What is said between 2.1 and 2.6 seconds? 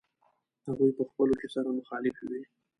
وې.